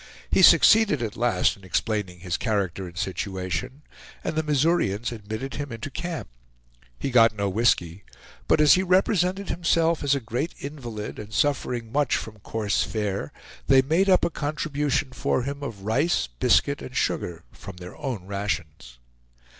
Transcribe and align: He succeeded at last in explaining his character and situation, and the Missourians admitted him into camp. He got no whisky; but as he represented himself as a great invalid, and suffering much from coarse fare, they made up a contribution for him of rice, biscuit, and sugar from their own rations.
He 0.31 0.41
succeeded 0.41 1.03
at 1.03 1.15
last 1.15 1.55
in 1.55 1.63
explaining 1.63 2.21
his 2.21 2.35
character 2.35 2.87
and 2.87 2.97
situation, 2.97 3.83
and 4.23 4.35
the 4.35 4.41
Missourians 4.41 5.11
admitted 5.11 5.53
him 5.53 5.71
into 5.71 5.91
camp. 5.91 6.27
He 6.97 7.11
got 7.11 7.35
no 7.35 7.47
whisky; 7.49 8.03
but 8.47 8.59
as 8.59 8.73
he 8.73 8.81
represented 8.81 9.49
himself 9.49 10.03
as 10.03 10.15
a 10.15 10.19
great 10.19 10.55
invalid, 10.59 11.19
and 11.19 11.31
suffering 11.31 11.91
much 11.91 12.15
from 12.15 12.39
coarse 12.39 12.81
fare, 12.81 13.31
they 13.67 13.83
made 13.83 14.09
up 14.09 14.25
a 14.25 14.31
contribution 14.31 15.11
for 15.11 15.43
him 15.43 15.61
of 15.61 15.85
rice, 15.85 16.25
biscuit, 16.25 16.81
and 16.81 16.97
sugar 16.97 17.43
from 17.51 17.77
their 17.77 17.95
own 17.95 18.25
rations. 18.25 18.97